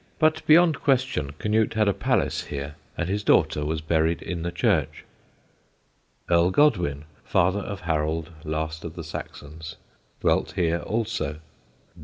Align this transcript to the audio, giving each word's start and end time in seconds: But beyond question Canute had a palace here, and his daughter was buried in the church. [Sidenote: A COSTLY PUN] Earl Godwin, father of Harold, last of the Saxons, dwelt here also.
But 0.17 0.43
beyond 0.47 0.81
question 0.81 1.33
Canute 1.37 1.75
had 1.75 1.87
a 1.87 1.93
palace 1.93 2.45
here, 2.45 2.73
and 2.97 3.07
his 3.07 3.23
daughter 3.23 3.63
was 3.63 3.81
buried 3.81 4.23
in 4.23 4.41
the 4.41 4.51
church. 4.51 5.05
[Sidenote: 6.25 6.25
A 6.25 6.25
COSTLY 6.25 6.25
PUN] 6.29 6.37
Earl 6.39 6.49
Godwin, 6.51 7.05
father 7.23 7.59
of 7.59 7.81
Harold, 7.81 8.31
last 8.43 8.83
of 8.83 8.95
the 8.95 9.03
Saxons, 9.03 9.75
dwelt 10.19 10.53
here 10.53 10.79
also. 10.79 11.37